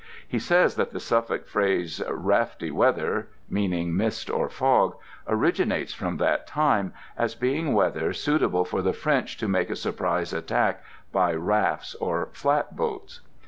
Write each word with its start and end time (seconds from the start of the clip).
He 0.27 0.39
says 0.39 0.77
that 0.77 0.93
the 0.93 0.99
Suffolk 0.99 1.45
phrase 1.45 2.01
'rafty 2.09 2.71
weather' 2.71 3.27
(meaning 3.51 3.95
mist 3.95 4.31
or 4.31 4.49
fog) 4.49 4.95
originates 5.27 5.93
from 5.93 6.17
that 6.17 6.47
time, 6.47 6.91
as 7.15 7.35
being 7.35 7.73
weather 7.75 8.11
suitable 8.11 8.65
for 8.65 8.81
the 8.81 8.93
French 8.93 9.37
to 9.37 9.47
make 9.47 9.69
a 9.69 9.75
surprise 9.75 10.33
attack 10.33 10.83
by 11.11 11.35
rafts 11.35 11.93
or 11.93 12.29
flat 12.33 12.75
boats. 12.75 13.21